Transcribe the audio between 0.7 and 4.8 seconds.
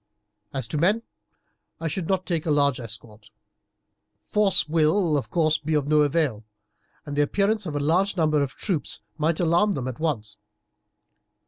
men I should not take a large escort. Force